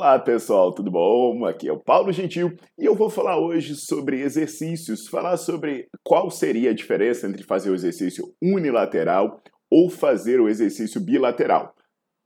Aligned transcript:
Olá 0.00 0.18
pessoal, 0.18 0.72
tudo 0.72 0.90
bom? 0.90 1.44
Aqui 1.44 1.68
é 1.68 1.72
o 1.72 1.78
Paulo 1.78 2.10
Gentil 2.10 2.56
e 2.78 2.86
eu 2.86 2.94
vou 2.94 3.10
falar 3.10 3.38
hoje 3.38 3.74
sobre 3.74 4.22
exercícios, 4.22 5.06
falar 5.06 5.36
sobre 5.36 5.88
qual 6.02 6.30
seria 6.30 6.70
a 6.70 6.74
diferença 6.74 7.28
entre 7.28 7.42
fazer 7.42 7.68
o 7.68 7.74
exercício 7.74 8.24
unilateral 8.42 9.42
ou 9.70 9.90
fazer 9.90 10.40
o 10.40 10.48
exercício 10.48 10.98
bilateral. 11.02 11.74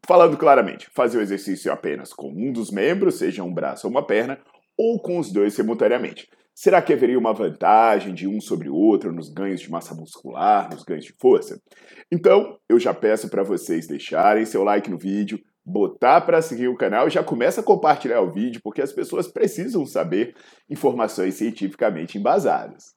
Falando 0.07 0.37
claramente, 0.37 0.89
fazer 0.95 1.19
o 1.19 1.21
exercício 1.21 1.73
apenas 1.73 2.13
com 2.13 2.29
um 2.29 2.53
dos 2.53 2.71
membros, 2.71 3.17
seja 3.17 3.43
um 3.43 3.53
braço 3.53 3.89
ou 3.89 3.91
uma 3.91 4.07
perna, 4.07 4.39
ou 4.79 5.03
com 5.03 5.19
os 5.19 5.33
dois 5.33 5.53
simultaneamente. 5.55 6.29
Será 6.55 6.81
que 6.81 6.93
haveria 6.93 7.19
uma 7.19 7.35
vantagem 7.35 8.15
de 8.15 8.29
um 8.29 8.41
sobre 8.41 8.69
o 8.69 8.77
outro 8.77 9.13
nos 9.13 9.29
ganhos 9.29 9.61
de 9.61 9.69
massa 9.69 9.97
muscular, 9.97 10.71
nos 10.71 10.85
ganhos 10.85 11.07
de 11.07 11.15
força? 11.21 11.61
Então, 12.13 12.57
eu 12.69 12.79
já 12.79 12.95
peço 12.95 13.29
para 13.29 13.43
vocês 13.43 13.89
deixarem 13.89 14.47
seu 14.47 14.63
like 14.63 14.89
no 14.89 14.97
vídeo, 14.97 15.41
botar 15.65 16.21
para 16.21 16.43
seguir 16.43 16.69
o 16.69 16.77
canal 16.77 17.09
e 17.09 17.11
já 17.11 17.23
começa 17.23 17.61
a 17.61 17.65
compartilhar 17.65 18.21
o 18.21 18.31
vídeo, 18.31 18.61
porque 18.63 18.83
as 18.83 18.93
pessoas 18.93 19.29
precisam 19.29 19.87
saber 19.87 20.35
informações 20.69 21.35
cientificamente 21.35 22.19
embasadas. 22.19 22.95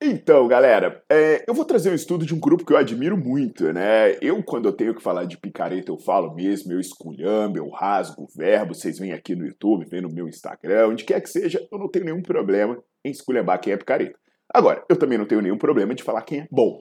Então, 0.00 0.46
galera, 0.46 1.02
é, 1.10 1.44
eu 1.48 1.52
vou 1.52 1.64
trazer 1.64 1.90
um 1.90 1.94
estudo 1.94 2.24
de 2.24 2.32
um 2.32 2.38
grupo 2.38 2.64
que 2.64 2.72
eu 2.72 2.76
admiro 2.76 3.16
muito, 3.16 3.72
né? 3.72 4.16
Eu, 4.22 4.40
quando 4.44 4.68
eu 4.68 4.72
tenho 4.72 4.94
que 4.94 5.02
falar 5.02 5.24
de 5.24 5.36
picareta, 5.36 5.90
eu 5.90 5.98
falo 5.98 6.32
mesmo, 6.36 6.72
eu 6.72 6.78
esculhambo, 6.78 7.58
eu 7.58 7.68
rasgo 7.68 8.28
verbo, 8.36 8.74
vocês 8.74 8.96
vêm 8.96 9.12
aqui 9.12 9.34
no 9.34 9.44
YouTube, 9.44 9.88
vêm 9.90 10.00
no 10.00 10.08
meu 10.08 10.28
Instagram, 10.28 10.90
onde 10.90 11.02
quer 11.02 11.20
que 11.20 11.28
seja, 11.28 11.66
eu 11.72 11.78
não 11.78 11.88
tenho 11.88 12.04
nenhum 12.04 12.22
problema 12.22 12.80
em 13.04 13.10
esculhambar 13.10 13.60
quem 13.60 13.72
é 13.72 13.76
picareta. 13.76 14.16
Agora, 14.54 14.84
eu 14.88 14.96
também 14.96 15.18
não 15.18 15.26
tenho 15.26 15.42
nenhum 15.42 15.58
problema 15.58 15.92
de 15.92 16.04
falar 16.04 16.22
quem 16.22 16.42
é 16.42 16.48
bom. 16.48 16.80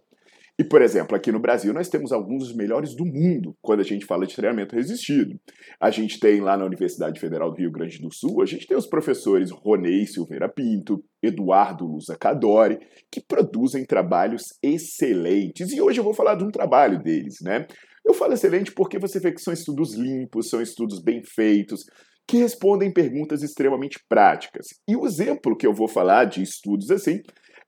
E, 0.60 0.64
por 0.64 0.82
exemplo, 0.82 1.16
aqui 1.16 1.32
no 1.32 1.40
Brasil 1.40 1.72
nós 1.72 1.88
temos 1.88 2.12
alguns 2.12 2.48
dos 2.48 2.56
melhores 2.56 2.96
do 2.96 3.06
mundo 3.06 3.56
quando 3.62 3.82
a 3.82 3.84
gente 3.84 4.08
fala 4.08 4.26
de 4.26 4.36
treinamento 4.36 4.76
resistido. 4.76 5.40
A 5.80 5.92
gente 5.92 6.20
tem 6.20 6.42
lá 6.42 6.58
na 6.58 6.66
Universidade 6.66 7.20
Federal 7.20 7.52
do 7.52 7.58
Rio 7.58 7.72
Grande 7.72 8.00
do 8.00 8.12
Sul, 8.12 8.42
a 8.42 8.46
gente 8.46 8.66
tem 8.66 8.76
os 8.76 8.88
professores 8.88 9.52
Ronei 9.52 10.08
Silveira 10.08 10.50
Pinto, 10.50 11.04
Eduardo 11.22 11.86
Luza 11.86 12.18
Cadori, 12.20 12.80
que 13.12 13.22
produzem 13.22 13.86
trabalhos 13.86 14.46
excelentes. 14.64 15.72
E 15.72 15.80
hoje 15.80 16.00
eu 16.00 16.04
vou 16.04 16.14
falar 16.14 16.34
de 16.34 16.44
um 16.44 16.50
trabalho 16.50 17.04
deles, 17.04 17.36
né? 17.44 17.68
Eu 18.04 18.16
falo 18.16 18.34
excelente 18.34 18.72
porque 18.72 18.98
você 18.98 19.20
vê 19.20 19.32
que 19.32 19.42
são 19.42 19.54
estudos 19.54 19.94
limpos, 19.94 20.50
são 20.50 20.60
estudos 20.60 21.04
bem 21.04 21.22
feitos, 21.24 21.84
que 22.28 22.38
respondem 22.38 22.92
perguntas 22.92 23.44
extremamente 23.44 24.00
práticas. 24.10 24.68
E 24.90 24.96
o 24.96 25.06
exemplo 25.06 25.56
que 25.56 25.68
eu 25.68 25.74
vou 25.74 25.88
falar 25.88 26.26
de 26.26 26.42
estudos 26.42 26.90
assim 26.90 27.22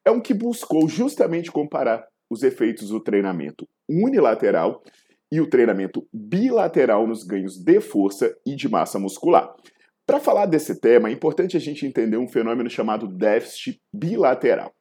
é 0.03 0.09
um 0.09 0.19
que 0.19 0.33
buscou 0.33 0.88
justamente 0.88 1.51
comparar 1.51 2.03
os 2.29 2.44
efeitos 2.44 2.90
do 2.90 3.00
treinamento 3.00 3.67
unilateral 3.90 4.84
e 5.31 5.40
o 5.40 5.50
treinamento 5.50 6.07
bilateral 6.13 7.07
nos 7.07 7.23
ganhos 7.23 7.57
de 7.57 7.79
força 7.79 8.35
e 8.45 8.56
de 8.56 8.67
massa 8.67 9.00
muscular. 9.00 9.53
Para 10.06 10.19
falar 10.19 10.47
desse 10.47 10.79
tema, 10.79 11.09
é 11.09 11.12
importante 11.12 11.56
a 11.56 11.59
gente 11.59 11.85
entender 11.85 12.18
um 12.18 12.28
fenômeno 12.28 12.69
chamado 12.69 13.07
déficit 13.07 13.79
bilateral. 13.94 14.73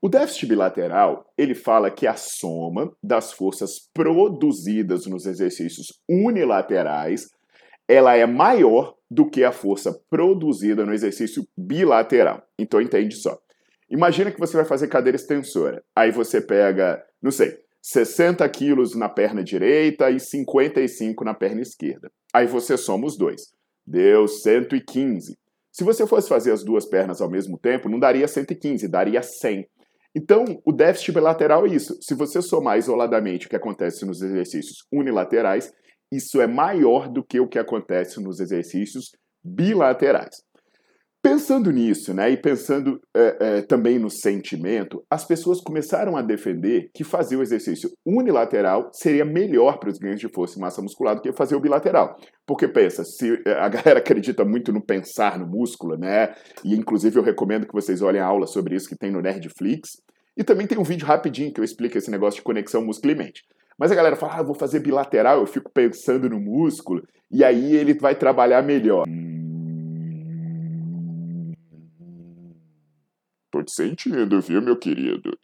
O 0.00 0.08
déficit 0.08 0.46
bilateral, 0.46 1.26
ele 1.36 1.54
fala 1.54 1.90
que 1.90 2.06
a 2.06 2.14
soma 2.14 2.92
das 3.02 3.32
forças 3.32 3.88
produzidas 3.92 5.06
nos 5.06 5.26
exercícios 5.26 6.00
unilaterais, 6.08 7.28
ela 7.88 8.14
é 8.14 8.24
maior 8.24 8.94
do 9.10 9.28
que 9.28 9.42
a 9.42 9.50
força 9.50 10.00
produzida 10.08 10.86
no 10.86 10.94
exercício 10.94 11.44
bilateral. 11.56 12.44
Então 12.56 12.80
entende 12.80 13.16
só. 13.16 13.36
Imagina 13.90 14.30
que 14.30 14.38
você 14.38 14.56
vai 14.56 14.64
fazer 14.64 14.88
cadeira 14.88 15.16
extensora. 15.16 15.82
Aí 15.96 16.10
você 16.10 16.40
pega, 16.40 17.02
não 17.22 17.30
sei, 17.30 17.58
60 17.82 18.46
quilos 18.50 18.94
na 18.94 19.08
perna 19.08 19.42
direita 19.42 20.10
e 20.10 20.20
55 20.20 21.24
na 21.24 21.34
perna 21.34 21.62
esquerda. 21.62 22.10
Aí 22.32 22.46
você 22.46 22.76
soma 22.76 23.06
os 23.06 23.16
dois. 23.16 23.42
Deu 23.86 24.28
115. 24.28 25.36
Se 25.72 25.84
você 25.84 26.06
fosse 26.06 26.28
fazer 26.28 26.52
as 26.52 26.64
duas 26.64 26.84
pernas 26.84 27.20
ao 27.20 27.30
mesmo 27.30 27.58
tempo, 27.58 27.88
não 27.88 27.98
daria 27.98 28.28
115, 28.28 28.86
daria 28.88 29.22
100. 29.22 29.66
Então, 30.14 30.44
o 30.64 30.72
déficit 30.72 31.12
bilateral 31.12 31.66
é 31.66 31.70
isso. 31.70 31.96
Se 32.02 32.14
você 32.14 32.42
somar 32.42 32.78
isoladamente 32.78 33.46
o 33.46 33.48
que 33.48 33.56
acontece 33.56 34.04
nos 34.04 34.20
exercícios 34.20 34.78
unilaterais, 34.92 35.72
isso 36.10 36.40
é 36.40 36.46
maior 36.46 37.08
do 37.08 37.22
que 37.22 37.38
o 37.38 37.48
que 37.48 37.58
acontece 37.58 38.20
nos 38.20 38.40
exercícios 38.40 39.12
bilaterais. 39.44 40.42
Pensando 41.28 41.70
nisso, 41.70 42.14
né, 42.14 42.30
e 42.30 42.38
pensando 42.38 43.02
é, 43.14 43.36
é, 43.40 43.62
também 43.62 43.98
no 43.98 44.08
sentimento, 44.08 45.04
as 45.10 45.26
pessoas 45.26 45.60
começaram 45.60 46.16
a 46.16 46.22
defender 46.22 46.90
que 46.94 47.04
fazer 47.04 47.36
o 47.36 47.42
exercício 47.42 47.90
unilateral 48.02 48.88
seria 48.94 49.26
melhor 49.26 49.78
para 49.78 49.90
os 49.90 49.98
ganhos 49.98 50.20
de 50.20 50.28
força 50.28 50.56
e 50.56 50.60
massa 50.60 50.80
muscular 50.80 51.14
do 51.14 51.20
que 51.20 51.30
fazer 51.30 51.54
o 51.54 51.60
bilateral. 51.60 52.16
Porque 52.46 52.66
pensa, 52.66 53.04
se 53.04 53.42
é, 53.46 53.52
a 53.52 53.68
galera 53.68 53.98
acredita 54.00 54.42
muito 54.42 54.72
no 54.72 54.80
pensar 54.80 55.38
no 55.38 55.46
músculo, 55.46 55.98
né? 55.98 56.34
E 56.64 56.74
inclusive 56.74 57.18
eu 57.18 57.22
recomendo 57.22 57.66
que 57.66 57.74
vocês 57.74 58.00
olhem 58.00 58.22
a 58.22 58.26
aula 58.26 58.46
sobre 58.46 58.74
isso 58.74 58.88
que 58.88 58.96
tem 58.96 59.10
no 59.10 59.20
Nerdflix. 59.20 60.00
E 60.34 60.42
também 60.42 60.66
tem 60.66 60.78
um 60.78 60.82
vídeo 60.82 61.06
rapidinho 61.06 61.52
que 61.52 61.60
eu 61.60 61.64
explico 61.64 61.98
esse 61.98 62.10
negócio 62.10 62.38
de 62.38 62.44
conexão 62.44 62.82
músculo 62.82 63.12
e 63.12 63.16
mente. 63.16 63.42
Mas 63.78 63.92
a 63.92 63.94
galera 63.94 64.16
fala, 64.16 64.36
ah, 64.36 64.42
vou 64.42 64.54
fazer 64.54 64.80
bilateral, 64.80 65.40
eu 65.40 65.46
fico 65.46 65.70
pensando 65.70 66.30
no 66.30 66.40
músculo, 66.40 67.02
e 67.30 67.44
aí 67.44 67.76
ele 67.76 67.92
vai 67.92 68.14
trabalhar 68.14 68.62
melhor. 68.62 69.06
Hum 69.06 69.37
Tô 73.50 73.62
te 73.62 73.72
sentindo, 73.72 74.40
viu, 74.40 74.60
meu 74.60 74.78
querido? 74.78 75.38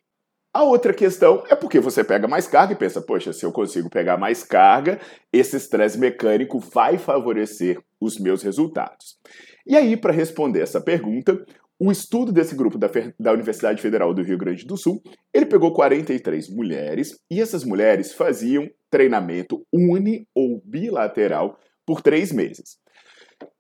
A 0.53 0.63
outra 0.63 0.95
questão 0.95 1.43
é 1.49 1.57
porque 1.57 1.81
você 1.81 2.05
pega 2.05 2.29
mais 2.29 2.47
carga 2.47 2.75
e 2.75 2.77
pensa, 2.77 3.01
poxa, 3.03 3.33
se 3.33 3.45
eu 3.45 3.51
consigo 3.51 3.91
pegar 3.91 4.17
mais 4.17 4.45
carga, 4.45 5.01
esse 5.33 5.57
estresse 5.57 5.99
mecânico 5.99 6.61
vai 6.61 6.97
favorecer 6.97 7.81
os 8.01 8.19
meus 8.21 8.41
resultados. 8.43 9.19
E 9.67 9.77
aí, 9.77 9.97
para 9.97 10.13
responder 10.13 10.61
essa 10.61 10.81
pergunta, 10.81 11.45
o 11.77 11.91
estudo 11.91 12.31
desse 12.31 12.55
grupo 12.55 12.79
da, 12.79 12.89
da, 13.19 13.33
Universidade 13.33 13.83
Federal 13.83 14.15
do 14.15 14.23
Rio 14.23 14.39
Grande 14.39 14.65
do 14.65 14.77
Sul, 14.77 15.03
ele 15.33 15.47
pegou 15.47 15.73
43 15.73 16.49
mulheres 16.51 17.19
e 17.29 17.41
essas 17.41 17.65
mulheres 17.65 18.13
faziam 18.13 18.71
treinamento 18.89 19.67
uni 19.73 20.29
ou 20.33 20.63
bilateral 20.65 21.59
por 21.85 22.01
três 22.01 22.31
meses. 22.31 22.79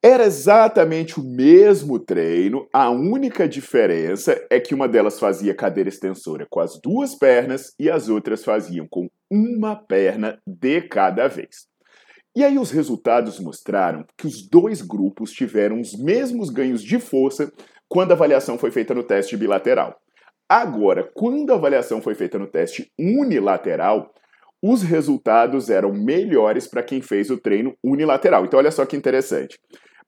Era 0.02 0.24
exatamente 0.24 1.18
o 1.18 1.24
mesmo 1.24 1.98
treino, 1.98 2.68
a 2.72 2.90
única 2.90 3.48
diferença 3.48 4.38
é 4.50 4.60
que 4.60 4.74
uma 4.74 4.86
delas 4.86 5.18
fazia 5.18 5.54
cadeira 5.54 5.88
extensora 5.88 6.46
com 6.50 6.60
as 6.60 6.78
duas 6.78 7.14
pernas 7.14 7.72
e 7.78 7.90
as 7.90 8.08
outras 8.08 8.44
faziam 8.44 8.86
com 8.88 9.08
uma 9.30 9.74
perna 9.74 10.38
de 10.46 10.82
cada 10.82 11.26
vez. 11.26 11.66
E 12.36 12.44
aí 12.44 12.58
os 12.58 12.70
resultados 12.70 13.38
mostraram 13.38 14.04
que 14.18 14.26
os 14.26 14.46
dois 14.46 14.82
grupos 14.82 15.30
tiveram 15.30 15.80
os 15.80 15.96
mesmos 15.96 16.50
ganhos 16.50 16.82
de 16.82 16.98
força 16.98 17.52
quando 17.88 18.10
a 18.10 18.14
avaliação 18.14 18.58
foi 18.58 18.70
feita 18.70 18.92
no 18.92 19.04
teste 19.04 19.36
bilateral. 19.36 19.98
Agora, 20.48 21.08
quando 21.14 21.50
a 21.52 21.54
avaliação 21.54 22.02
foi 22.02 22.14
feita 22.14 22.38
no 22.38 22.46
teste 22.46 22.92
unilateral, 22.98 24.12
os 24.66 24.82
resultados 24.82 25.68
eram 25.68 25.92
melhores 25.92 26.66
para 26.66 26.82
quem 26.82 27.02
fez 27.02 27.28
o 27.28 27.36
treino 27.36 27.76
unilateral. 27.84 28.46
Então, 28.46 28.58
olha 28.58 28.70
só 28.70 28.86
que 28.86 28.96
interessante. 28.96 29.60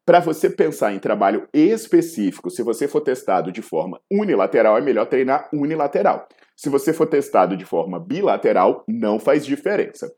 Para 0.02 0.18
você 0.18 0.48
pensar 0.48 0.94
em 0.94 0.98
trabalho 0.98 1.46
específico, 1.52 2.48
se 2.48 2.62
você 2.62 2.88
for 2.88 3.02
testado 3.02 3.52
de 3.52 3.60
forma 3.60 4.00
unilateral, 4.10 4.78
é 4.78 4.80
melhor 4.80 5.04
treinar 5.04 5.50
unilateral. 5.52 6.26
Se 6.56 6.70
você 6.70 6.94
for 6.94 7.06
testado 7.06 7.54
de 7.54 7.66
forma 7.66 8.00
bilateral, 8.00 8.82
não 8.88 9.18
faz 9.18 9.44
diferença. 9.44 10.10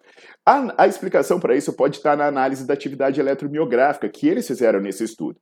A, 0.47 0.85
a 0.85 0.87
explicação 0.87 1.41
para 1.41 1.57
isso 1.57 1.73
pode 1.73 1.97
estar 1.97 2.17
na 2.17 2.27
análise 2.27 2.65
da 2.65 2.75
atividade 2.75 3.19
eletromiográfica 3.19 4.09
que 4.09 4.29
eles 4.29 4.47
fizeram 4.47 4.79
nesse 4.79 5.03
estudo. 5.03 5.37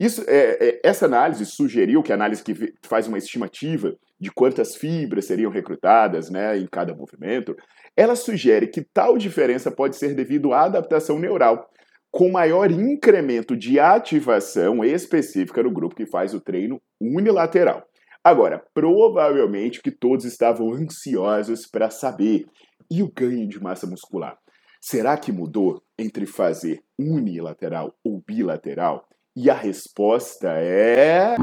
Isso, 0.00 0.24
é, 0.26 0.56
é, 0.58 0.80
essa 0.82 1.04
análise 1.04 1.44
sugeriu, 1.44 2.02
que 2.02 2.12
é 2.12 2.14
a 2.14 2.16
análise 2.16 2.42
que 2.42 2.72
faz 2.82 3.06
uma 3.06 3.18
estimativa 3.18 3.94
de 4.20 4.30
quantas 4.30 4.74
fibras 4.74 5.26
seriam 5.26 5.50
recrutadas 5.50 6.30
né, 6.30 6.58
em 6.58 6.66
cada 6.66 6.94
movimento, 6.94 7.56
ela 7.96 8.16
sugere 8.16 8.66
que 8.66 8.82
tal 8.82 9.16
diferença 9.16 9.70
pode 9.70 9.96
ser 9.96 10.14
devido 10.14 10.52
à 10.52 10.64
adaptação 10.64 11.18
neural, 11.18 11.68
com 12.10 12.30
maior 12.30 12.70
incremento 12.70 13.56
de 13.56 13.78
ativação 13.78 14.82
específica 14.82 15.62
no 15.62 15.70
grupo 15.70 15.94
que 15.94 16.06
faz 16.06 16.34
o 16.34 16.40
treino 16.40 16.80
unilateral. 17.00 17.84
Agora, 18.24 18.62
provavelmente 18.74 19.80
que 19.80 19.90
todos 19.90 20.24
estavam 20.24 20.72
ansiosos 20.72 21.66
para 21.66 21.90
saber 21.90 22.46
e 22.90 23.02
o 23.02 23.12
ganho 23.12 23.46
de 23.46 23.60
massa 23.60 23.86
muscular. 23.86 24.36
Será 24.80 25.16
que 25.16 25.32
mudou 25.32 25.82
entre 25.98 26.26
fazer 26.26 26.80
unilateral 26.98 27.94
ou 28.04 28.22
bilateral? 28.26 29.06
E 29.36 29.50
a 29.50 29.54
resposta 29.54 30.50
é. 30.50 31.36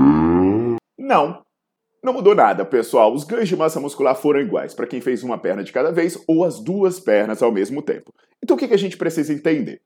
Não. 0.97 1.44
Não 2.05 2.13
mudou 2.13 2.35
nada, 2.35 2.63
pessoal. 2.63 3.11
Os 3.11 3.23
ganhos 3.23 3.49
de 3.49 3.55
massa 3.55 3.79
muscular 3.79 4.13
foram 4.15 4.39
iguais 4.39 4.75
para 4.75 4.85
quem 4.85 5.01
fez 5.01 5.23
uma 5.23 5.39
perna 5.39 5.63
de 5.63 5.71
cada 5.71 5.91
vez 5.91 6.15
ou 6.27 6.45
as 6.45 6.59
duas 6.59 6.99
pernas 6.99 7.41
ao 7.41 7.51
mesmo 7.51 7.81
tempo. 7.81 8.13
Então 8.43 8.55
o 8.55 8.59
que 8.59 8.71
a 8.71 8.77
gente 8.77 8.95
precisa 8.95 9.33
entender? 9.33 9.81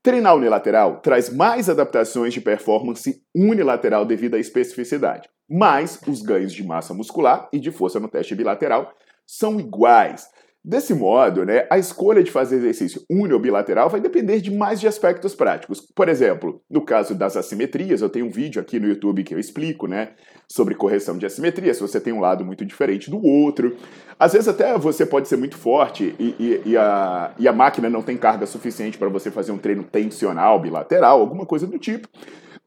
Treinar 0.00 0.36
unilateral 0.36 1.00
traz 1.00 1.28
mais 1.28 1.68
adaptações 1.68 2.32
de 2.32 2.40
performance 2.40 3.20
unilateral 3.34 4.04
devido 4.04 4.36
à 4.36 4.38
especificidade, 4.38 5.28
mas 5.50 5.98
os 6.06 6.22
ganhos 6.22 6.52
de 6.52 6.62
massa 6.62 6.94
muscular 6.94 7.48
e 7.52 7.58
de 7.58 7.72
força 7.72 7.98
no 7.98 8.06
teste 8.06 8.36
bilateral 8.36 8.92
são 9.26 9.58
iguais. 9.58 10.28
Desse 10.66 10.94
modo, 10.94 11.44
né, 11.44 11.66
a 11.68 11.76
escolha 11.76 12.22
de 12.24 12.30
fazer 12.30 12.56
exercício 12.56 13.02
uni 13.10 13.34
ou 13.34 13.38
bilateral 13.38 13.90
vai 13.90 14.00
depender 14.00 14.40
de 14.40 14.50
mais 14.50 14.80
de 14.80 14.88
aspectos 14.88 15.34
práticos. 15.34 15.82
Por 15.94 16.08
exemplo, 16.08 16.62
no 16.70 16.80
caso 16.80 17.14
das 17.14 17.36
assimetrias, 17.36 18.00
eu 18.00 18.08
tenho 18.08 18.24
um 18.24 18.30
vídeo 18.30 18.62
aqui 18.62 18.80
no 18.80 18.88
YouTube 18.88 19.24
que 19.24 19.34
eu 19.34 19.38
explico 19.38 19.86
né, 19.86 20.12
sobre 20.48 20.74
correção 20.74 21.18
de 21.18 21.26
assimetria, 21.26 21.74
se 21.74 21.82
você 21.82 22.00
tem 22.00 22.14
um 22.14 22.20
lado 22.20 22.46
muito 22.46 22.64
diferente 22.64 23.10
do 23.10 23.22
outro. 23.22 23.76
Às 24.18 24.32
vezes 24.32 24.48
até 24.48 24.78
você 24.78 25.04
pode 25.04 25.28
ser 25.28 25.36
muito 25.36 25.54
forte 25.54 26.14
e, 26.18 26.34
e, 26.40 26.70
e 26.70 26.76
a, 26.78 27.34
e 27.38 27.46
a 27.46 27.52
máquina 27.52 27.90
não 27.90 28.00
tem 28.00 28.16
carga 28.16 28.46
suficiente 28.46 28.96
para 28.96 29.10
você 29.10 29.30
fazer 29.30 29.52
um 29.52 29.58
treino 29.58 29.82
tensional 29.84 30.58
bilateral, 30.58 31.20
alguma 31.20 31.44
coisa 31.44 31.66
do 31.66 31.78
tipo. 31.78 32.08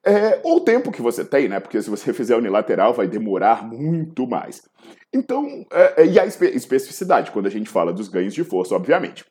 É, 0.07 0.39
ou 0.41 0.57
o 0.57 0.61
tempo 0.61 0.89
que 0.89 1.01
você 1.01 1.25
tem, 1.25 1.49
né? 1.49 1.59
Porque 1.59 1.81
se 1.81 1.89
você 1.89 2.13
fizer 2.13 2.37
unilateral 2.37 2.93
vai 2.93 3.07
demorar 3.07 3.67
muito 3.67 4.25
mais. 4.25 4.61
Então, 5.13 5.65
é, 5.69 6.03
é, 6.03 6.05
e 6.05 6.17
a 6.17 6.25
espe 6.25 6.45
especificidade, 6.45 7.29
quando 7.31 7.47
a 7.47 7.49
gente 7.49 7.69
fala 7.69 7.91
dos 7.91 8.07
ganhos 8.07 8.33
de 8.33 8.45
força, 8.45 8.73
obviamente. 8.73 9.25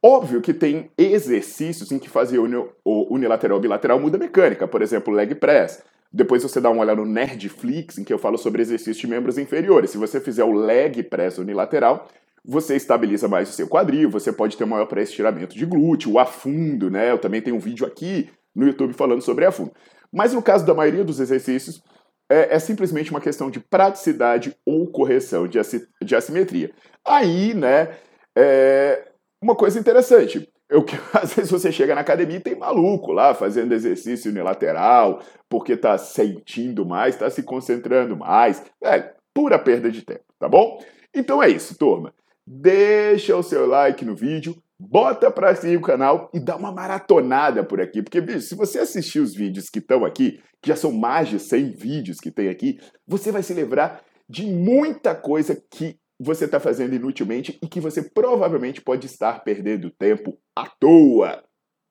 Óbvio 0.00 0.40
que 0.40 0.54
tem 0.54 0.90
exercícios 0.96 1.90
em 1.90 1.98
que 1.98 2.08
fazer 2.08 2.38
uni 2.38 2.56
unilateral 2.84 3.56
ou 3.56 3.60
bilateral 3.60 3.98
muda 3.98 4.16
a 4.16 4.20
mecânica, 4.20 4.68
por 4.68 4.80
exemplo, 4.80 5.12
leg 5.12 5.34
press. 5.34 5.82
Depois 6.12 6.44
você 6.44 6.60
dá 6.60 6.70
uma 6.70 6.82
olhada 6.82 7.00
no 7.00 7.06
Nerdflix, 7.06 7.98
em 7.98 8.04
que 8.04 8.12
eu 8.12 8.18
falo 8.18 8.38
sobre 8.38 8.62
exercícios 8.62 8.98
de 8.98 9.06
membros 9.08 9.38
inferiores. 9.38 9.90
Se 9.90 9.98
você 9.98 10.20
fizer 10.20 10.44
o 10.44 10.52
leg 10.52 11.02
press 11.02 11.38
unilateral, 11.38 12.08
você 12.44 12.76
estabiliza 12.76 13.26
mais 13.26 13.48
o 13.48 13.52
seu 13.52 13.66
quadril, 13.66 14.10
você 14.10 14.32
pode 14.32 14.56
ter 14.56 14.64
maior 14.66 14.86
pré-estiramento 14.86 15.56
de 15.56 15.66
glúteo, 15.66 16.12
o 16.12 16.18
afundo, 16.18 16.90
né? 16.90 17.10
Eu 17.10 17.18
também 17.18 17.40
tenho 17.40 17.56
um 17.56 17.60
vídeo 17.60 17.86
aqui 17.86 18.28
no 18.54 18.66
YouTube 18.66 18.92
falando 18.92 19.22
sobre 19.22 19.46
afundo. 19.46 19.72
Mas 20.12 20.34
no 20.34 20.42
caso 20.42 20.66
da 20.66 20.74
maioria 20.74 21.04
dos 21.04 21.20
exercícios, 21.20 21.82
é, 22.30 22.54
é 22.54 22.58
simplesmente 22.58 23.10
uma 23.10 23.20
questão 23.20 23.50
de 23.50 23.60
praticidade 23.60 24.56
ou 24.64 24.86
correção 24.86 25.46
de, 25.46 25.58
de 26.02 26.16
assimetria. 26.16 26.70
Aí, 27.04 27.54
né, 27.54 27.96
é 28.36 29.08
uma 29.42 29.54
coisa 29.54 29.78
interessante. 29.78 30.48
Eu, 30.68 30.84
às 31.12 31.34
vezes 31.34 31.50
você 31.50 31.70
chega 31.70 31.94
na 31.94 32.00
academia 32.00 32.36
e 32.36 32.40
tem 32.40 32.54
maluco 32.56 33.12
lá 33.12 33.34
fazendo 33.34 33.72
exercício 33.72 34.30
unilateral, 34.30 35.20
porque 35.48 35.76
tá 35.76 35.98
sentindo 35.98 36.86
mais, 36.86 37.16
tá 37.16 37.28
se 37.28 37.42
concentrando 37.42 38.16
mais. 38.16 38.62
É 38.82 39.12
pura 39.34 39.58
perda 39.58 39.90
de 39.90 40.02
tempo, 40.02 40.24
tá 40.38 40.48
bom? 40.48 40.82
Então 41.14 41.42
é 41.42 41.48
isso, 41.48 41.76
turma. 41.76 42.14
Deixa 42.46 43.36
o 43.36 43.42
seu 43.42 43.66
like 43.66 44.04
no 44.04 44.16
vídeo, 44.16 44.56
bota 44.88 45.30
pra 45.30 45.54
seguir 45.54 45.76
o 45.76 45.82
canal 45.82 46.28
e 46.34 46.40
dá 46.40 46.56
uma 46.56 46.72
maratonada 46.72 47.62
por 47.62 47.80
aqui. 47.80 48.02
Porque, 48.02 48.20
bicho, 48.20 48.40
se 48.40 48.54
você 48.54 48.80
assistir 48.80 49.20
os 49.20 49.34
vídeos 49.34 49.70
que 49.70 49.78
estão 49.78 50.04
aqui, 50.04 50.40
que 50.60 50.68
já 50.68 50.76
são 50.76 50.92
mais 50.92 51.28
de 51.28 51.38
100 51.38 51.70
vídeos 51.70 52.18
que 52.18 52.30
tem 52.30 52.48
aqui, 52.48 52.80
você 53.06 53.30
vai 53.30 53.42
se 53.42 53.54
lembrar 53.54 54.02
de 54.28 54.44
muita 54.44 55.14
coisa 55.14 55.54
que 55.70 55.96
você 56.18 56.44
está 56.44 56.58
fazendo 56.58 56.94
inutilmente 56.94 57.58
e 57.62 57.68
que 57.68 57.80
você 57.80 58.02
provavelmente 58.02 58.80
pode 58.80 59.06
estar 59.06 59.42
perdendo 59.44 59.90
tempo 59.90 60.38
à 60.56 60.66
toa. 60.66 61.42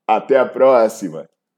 Até 0.07 0.37
a 0.37 0.45
próxima! 0.45 1.29